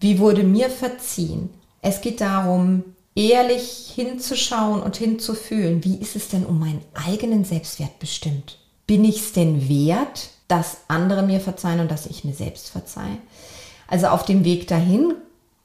Wie 0.00 0.18
wurde 0.18 0.42
mir 0.42 0.68
verziehen? 0.68 1.50
Es 1.80 2.00
geht 2.00 2.20
darum, 2.20 2.82
ehrlich 3.14 3.92
hinzuschauen 3.94 4.82
und 4.82 4.96
hinzufühlen, 4.96 5.84
wie 5.84 5.96
ist 5.96 6.16
es 6.16 6.28
denn 6.28 6.44
um 6.44 6.58
meinen 6.58 6.82
eigenen 6.92 7.44
Selbstwert 7.44 8.00
bestimmt? 8.00 8.58
Bin 8.88 9.04
ich 9.04 9.20
es 9.20 9.32
denn 9.32 9.68
wert, 9.68 10.30
dass 10.48 10.78
andere 10.88 11.22
mir 11.22 11.40
verzeihen 11.40 11.80
und 11.80 11.90
dass 11.90 12.06
ich 12.06 12.24
mir 12.24 12.34
selbst 12.34 12.70
verzeihe. 12.70 13.18
Also 13.88 14.08
auf 14.08 14.24
dem 14.24 14.44
Weg 14.44 14.68
dahin, 14.68 15.14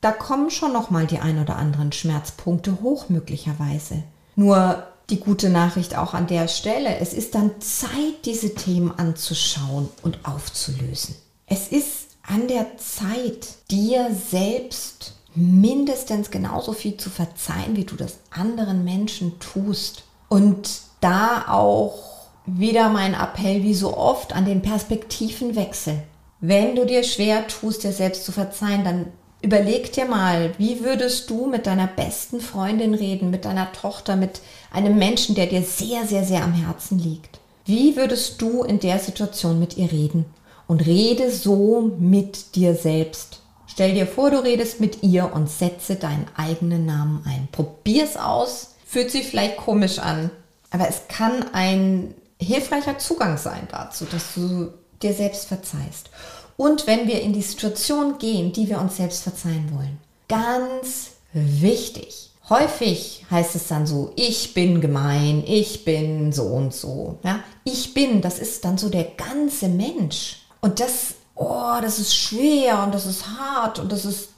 da 0.01 0.11
kommen 0.11 0.49
schon 0.49 0.73
noch 0.73 0.89
mal 0.89 1.05
die 1.05 1.19
ein 1.19 1.39
oder 1.39 1.55
anderen 1.55 1.91
Schmerzpunkte 1.91 2.81
hoch 2.81 3.09
möglicherweise. 3.09 4.03
Nur 4.35 4.83
die 5.09 5.19
gute 5.19 5.49
Nachricht 5.49 5.97
auch 5.97 6.13
an 6.13 6.27
der 6.27 6.47
Stelle, 6.47 6.97
es 6.97 7.13
ist 7.13 7.35
dann 7.35 7.51
Zeit, 7.59 8.25
diese 8.25 8.55
Themen 8.55 8.91
anzuschauen 8.97 9.89
und 10.01 10.19
aufzulösen. 10.25 11.15
Es 11.45 11.67
ist 11.67 12.07
an 12.23 12.47
der 12.47 12.77
Zeit, 12.77 13.47
dir 13.69 14.09
selbst 14.13 15.15
mindestens 15.35 16.31
genauso 16.31 16.73
viel 16.73 16.97
zu 16.97 17.09
verzeihen, 17.09 17.75
wie 17.75 17.85
du 17.85 17.95
das 17.95 18.17
anderen 18.29 18.83
Menschen 18.83 19.39
tust. 19.39 20.03
Und 20.29 20.81
da 21.01 21.45
auch 21.49 22.10
wieder 22.45 22.89
mein 22.89 23.13
Appell, 23.13 23.63
wie 23.63 23.73
so 23.73 23.95
oft, 23.95 24.33
an 24.33 24.45
den 24.45 24.61
Perspektivenwechsel. 24.61 26.01
Wenn 26.39 26.75
du 26.75 26.85
dir 26.85 27.03
schwer 27.03 27.47
tust, 27.47 27.83
dir 27.83 27.91
selbst 27.91 28.25
zu 28.25 28.31
verzeihen, 28.31 28.83
dann 28.83 29.05
überleg 29.41 29.91
dir 29.93 30.05
mal, 30.05 30.53
wie 30.57 30.83
würdest 30.83 31.29
du 31.29 31.47
mit 31.47 31.67
deiner 31.67 31.87
besten 31.87 32.41
Freundin 32.41 32.93
reden, 32.93 33.29
mit 33.29 33.45
deiner 33.45 33.71
Tochter, 33.71 34.15
mit 34.15 34.41
einem 34.71 34.97
Menschen, 34.97 35.35
der 35.35 35.47
dir 35.47 35.61
sehr, 35.61 36.05
sehr, 36.07 36.23
sehr 36.23 36.43
am 36.43 36.53
Herzen 36.53 36.99
liegt. 36.99 37.39
Wie 37.65 37.95
würdest 37.95 38.41
du 38.41 38.63
in 38.63 38.79
der 38.79 38.99
Situation 38.99 39.59
mit 39.59 39.77
ihr 39.77 39.91
reden? 39.91 40.25
Und 40.67 40.85
rede 40.85 41.31
so 41.31 41.91
mit 41.99 42.55
dir 42.55 42.75
selbst. 42.75 43.41
Stell 43.67 43.93
dir 43.93 44.07
vor, 44.07 44.31
du 44.31 44.43
redest 44.43 44.79
mit 44.79 45.03
ihr 45.03 45.31
und 45.33 45.49
setze 45.49 45.95
deinen 45.95 46.27
eigenen 46.35 46.85
Namen 46.85 47.23
ein. 47.25 47.49
Probier's 47.51 48.17
aus. 48.17 48.75
Fühlt 48.85 49.11
sich 49.11 49.27
vielleicht 49.27 49.57
komisch 49.57 49.99
an, 49.99 50.31
aber 50.69 50.87
es 50.89 51.07
kann 51.07 51.45
ein 51.53 52.13
hilfreicher 52.45 52.97
Zugang 52.97 53.37
sein 53.37 53.67
dazu, 53.71 54.05
dass 54.05 54.33
du 54.35 54.71
dir 55.01 55.13
selbst 55.13 55.45
verzeihst. 55.45 56.09
Und 56.57 56.85
wenn 56.87 57.07
wir 57.07 57.21
in 57.21 57.33
die 57.33 57.41
Situation 57.41 58.17
gehen, 58.17 58.53
die 58.53 58.69
wir 58.69 58.79
uns 58.79 58.97
selbst 58.97 59.23
verzeihen 59.23 59.71
wollen, 59.73 59.99
ganz 60.27 61.11
wichtig. 61.33 62.31
Häufig 62.49 63.25
heißt 63.31 63.55
es 63.55 63.67
dann 63.67 63.87
so, 63.87 64.11
ich 64.15 64.53
bin 64.53 64.81
gemein, 64.81 65.43
ich 65.45 65.85
bin 65.85 66.33
so 66.33 66.43
und 66.43 66.73
so. 66.73 67.17
Ja? 67.23 67.39
Ich 67.63 67.93
bin, 67.93 68.21
das 68.21 68.39
ist 68.39 68.65
dann 68.65 68.77
so 68.77 68.89
der 68.89 69.05
ganze 69.05 69.69
Mensch. 69.69 70.43
Und 70.59 70.79
das, 70.79 71.13
oh, 71.35 71.77
das 71.81 71.97
ist 71.97 72.15
schwer 72.15 72.83
und 72.83 72.93
das 72.93 73.05
ist 73.05 73.25
hart 73.25 73.79
und 73.79 73.91
das 73.91 74.05
ist, 74.05 74.30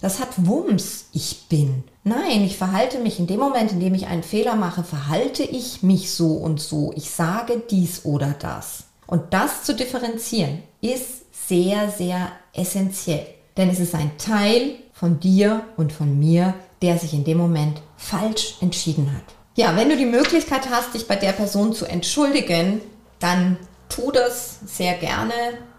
das 0.00 0.20
hat 0.20 0.28
Wumms. 0.36 1.06
Ich 1.12 1.48
bin. 1.48 1.84
Nein, 2.04 2.44
ich 2.44 2.56
verhalte 2.56 2.98
mich 2.98 3.18
in 3.18 3.26
dem 3.26 3.40
Moment, 3.40 3.72
in 3.72 3.80
dem 3.80 3.94
ich 3.94 4.06
einen 4.06 4.22
Fehler 4.22 4.56
mache, 4.56 4.84
verhalte 4.84 5.42
ich 5.42 5.82
mich 5.82 6.12
so 6.12 6.32
und 6.34 6.60
so. 6.60 6.92
Ich 6.96 7.10
sage 7.10 7.62
dies 7.70 8.04
oder 8.04 8.34
das. 8.38 8.84
Und 9.06 9.34
das 9.34 9.64
zu 9.64 9.74
differenzieren 9.74 10.62
ist 10.80 11.24
sehr, 11.48 11.90
sehr 11.90 12.30
essentiell. 12.52 13.26
Denn 13.56 13.70
es 13.70 13.80
ist 13.80 13.94
ein 13.94 14.16
Teil 14.18 14.76
von 14.92 15.18
dir 15.18 15.62
und 15.76 15.92
von 15.92 16.18
mir, 16.18 16.54
der 16.82 16.98
sich 16.98 17.14
in 17.14 17.24
dem 17.24 17.38
Moment 17.38 17.82
falsch 17.96 18.56
entschieden 18.60 19.12
hat. 19.12 19.34
Ja, 19.56 19.76
wenn 19.76 19.88
du 19.88 19.96
die 19.96 20.06
Möglichkeit 20.06 20.70
hast, 20.70 20.94
dich 20.94 21.08
bei 21.08 21.16
der 21.16 21.32
Person 21.32 21.72
zu 21.72 21.84
entschuldigen, 21.86 22.80
dann 23.18 23.56
tu 23.88 24.12
das 24.12 24.58
sehr 24.64 24.94
gerne 24.94 25.32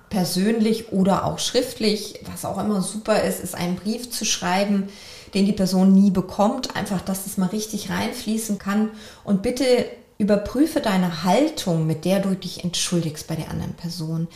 persönlich 0.09 0.91
oder 0.91 1.25
auch 1.25 1.39
schriftlich. 1.39 2.19
Was 2.31 2.45
auch 2.45 2.57
immer 2.57 2.81
super 2.81 3.21
ist, 3.23 3.39
ist 3.39 3.55
einen 3.55 3.75
Brief 3.75 4.09
zu 4.09 4.25
schreiben, 4.25 4.89
den 5.33 5.45
die 5.45 5.53
Person 5.53 5.93
nie 5.93 6.11
bekommt. 6.11 6.75
Einfach, 6.75 7.01
dass 7.01 7.25
es 7.25 7.37
mal 7.37 7.47
richtig 7.47 7.89
reinfließen 7.89 8.57
kann. 8.57 8.89
Und 9.23 9.41
bitte 9.41 9.85
überprüfe 10.17 10.81
deine 10.81 11.23
Haltung, 11.23 11.87
mit 11.87 12.05
der 12.05 12.19
du 12.19 12.35
dich 12.35 12.63
entschuldigst 12.63 13.27
bei 13.27 13.35
der 13.35 13.49
anderen 13.49 13.73
Person. 13.73 14.27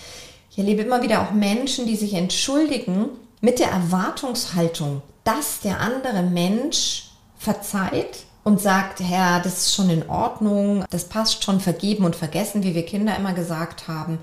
Ich 0.49 0.57
erlebe 0.57 0.83
immer 0.83 1.01
wieder 1.01 1.21
auch 1.21 1.31
Menschen, 1.31 1.87
die 1.87 1.95
sich 1.95 2.13
entschuldigen 2.13 3.09
mit 3.41 3.59
der 3.59 3.69
Erwartungshaltung, 3.69 5.01
dass 5.23 5.59
der 5.61 5.81
andere 5.81 6.23
Mensch 6.23 7.09
verzeiht 7.37 8.25
und 8.43 8.61
sagt, 8.61 8.99
Herr, 8.99 9.39
das 9.39 9.57
ist 9.57 9.75
schon 9.75 9.89
in 9.89 10.09
Ordnung, 10.09 10.85
das 10.89 11.05
passt 11.05 11.43
schon, 11.43 11.59
vergeben 11.59 12.05
und 12.05 12.15
vergessen, 12.15 12.63
wie 12.63 12.75
wir 12.75 12.85
Kinder 12.85 13.15
immer 13.17 13.33
gesagt 13.33 13.87
haben, 13.87 14.19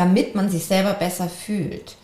damit 0.00 0.34
man 0.34 0.48
sich 0.48 0.64
selber 0.64 0.94
besser 0.94 1.28
fühlt. 1.28 1.96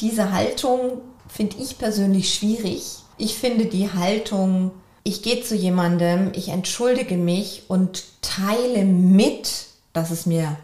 Diese 0.00 0.32
Haltung 0.32 1.02
finde 1.28 1.56
ich 1.60 1.78
persönlich 1.78 2.34
schwierig. 2.34 2.96
Ich 3.16 3.36
finde 3.36 3.66
die 3.66 3.92
Haltung, 3.92 4.72
ich 5.04 5.22
gehe 5.22 5.40
zu 5.40 5.54
jemandem, 5.54 6.32
ich 6.34 6.48
entschuldige 6.48 7.16
mich 7.16 7.62
und 7.68 8.02
teile 8.22 8.84
mit, 8.84 9.66
dass 9.92 10.10
es 10.10 10.26
mir 10.26 10.56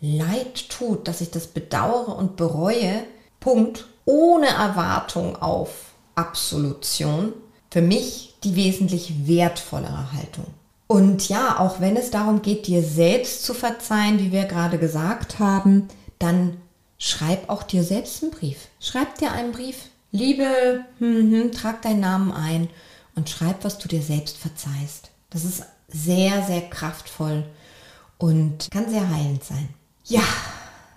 leid 0.00 0.70
tut, 0.70 1.06
dass 1.06 1.20
ich 1.20 1.30
das 1.30 1.48
bedauere 1.48 2.16
und 2.16 2.36
bereue, 2.36 3.02
Punkt, 3.40 3.86
ohne 4.06 4.46
Erwartung 4.46 5.36
auf 5.36 5.68
Absolution, 6.14 7.34
für 7.70 7.82
mich 7.82 8.36
die 8.42 8.56
wesentlich 8.56 9.28
wertvollere 9.28 10.14
Haltung. 10.14 10.46
Und 10.86 11.28
ja, 11.28 11.58
auch 11.58 11.80
wenn 11.80 11.98
es 11.98 12.10
darum 12.10 12.40
geht, 12.40 12.68
dir 12.68 12.82
selbst 12.82 13.44
zu 13.44 13.52
verzeihen, 13.52 14.18
wie 14.18 14.32
wir 14.32 14.46
gerade 14.46 14.78
gesagt 14.78 15.38
haben, 15.38 15.88
dann 16.18 16.58
schreib 16.98 17.48
auch 17.48 17.62
dir 17.62 17.84
selbst 17.84 18.22
einen 18.22 18.32
Brief. 18.32 18.68
Schreib 18.80 19.16
dir 19.18 19.32
einen 19.32 19.52
Brief. 19.52 19.76
Liebe, 20.10 20.84
hm, 20.98 21.32
hm, 21.32 21.52
trag 21.52 21.82
deinen 21.82 22.00
Namen 22.00 22.32
ein 22.32 22.68
und 23.14 23.28
schreib, 23.28 23.64
was 23.64 23.78
du 23.78 23.88
dir 23.88 24.02
selbst 24.02 24.36
verzeihst. 24.36 25.10
Das 25.30 25.44
ist 25.44 25.62
sehr, 25.88 26.42
sehr 26.44 26.62
kraftvoll 26.62 27.44
und 28.16 28.70
kann 28.70 28.90
sehr 28.90 29.08
heilend 29.10 29.44
sein. 29.44 29.68
Ja, 30.04 30.22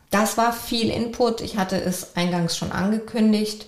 das 0.09 0.37
war 0.37 0.53
viel 0.53 0.89
Input. 0.89 1.41
Ich 1.41 1.57
hatte 1.57 1.81
es 1.81 2.15
eingangs 2.15 2.57
schon 2.57 2.71
angekündigt. 2.71 3.67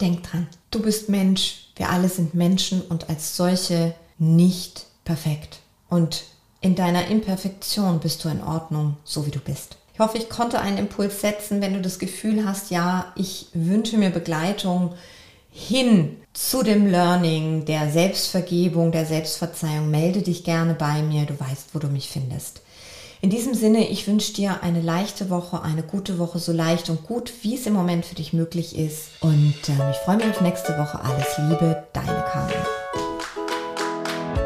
Denk 0.00 0.24
dran, 0.24 0.46
du 0.70 0.80
bist 0.80 1.08
Mensch. 1.08 1.70
Wir 1.76 1.90
alle 1.90 2.08
sind 2.08 2.34
Menschen 2.34 2.82
und 2.82 3.08
als 3.08 3.36
solche 3.36 3.94
nicht 4.18 4.86
perfekt. 5.04 5.60
Und 5.88 6.24
in 6.60 6.74
deiner 6.74 7.06
Imperfektion 7.08 8.00
bist 8.00 8.24
du 8.24 8.28
in 8.28 8.42
Ordnung, 8.42 8.96
so 9.04 9.26
wie 9.26 9.30
du 9.30 9.38
bist. 9.38 9.76
Ich 9.96 10.00
hoffe, 10.00 10.18
ich 10.18 10.28
konnte 10.28 10.60
einen 10.60 10.76
Impuls 10.76 11.22
setzen, 11.22 11.62
wenn 11.62 11.72
du 11.72 11.80
das 11.80 11.98
Gefühl 11.98 12.44
hast, 12.44 12.70
ja, 12.70 13.14
ich 13.16 13.46
wünsche 13.54 13.96
mir 13.96 14.10
Begleitung 14.10 14.92
hin 15.50 16.18
zu 16.34 16.62
dem 16.62 16.86
Learning 16.86 17.64
der 17.64 17.90
Selbstvergebung, 17.90 18.92
der 18.92 19.06
Selbstverzeihung, 19.06 19.90
melde 19.90 20.20
dich 20.20 20.44
gerne 20.44 20.74
bei 20.74 21.00
mir. 21.00 21.24
Du 21.24 21.40
weißt, 21.40 21.68
wo 21.72 21.78
du 21.78 21.86
mich 21.86 22.10
findest. 22.10 22.60
In 23.22 23.30
diesem 23.30 23.54
Sinne, 23.54 23.88
ich 23.88 24.06
wünsche 24.06 24.34
dir 24.34 24.62
eine 24.62 24.82
leichte 24.82 25.30
Woche, 25.30 25.62
eine 25.62 25.82
gute 25.82 26.18
Woche, 26.18 26.40
so 26.40 26.52
leicht 26.52 26.90
und 26.90 27.06
gut, 27.06 27.32
wie 27.40 27.54
es 27.54 27.64
im 27.64 27.72
Moment 27.72 28.04
für 28.04 28.16
dich 28.16 28.34
möglich 28.34 28.76
ist. 28.76 29.08
Und 29.20 29.54
äh, 29.66 29.90
ich 29.90 29.96
freue 30.04 30.18
mich 30.18 30.28
auf 30.28 30.42
nächste 30.42 30.76
Woche. 30.76 31.00
Alles 31.00 31.38
Liebe, 31.38 31.84
deine 31.94 32.22
Karin. 32.30 33.05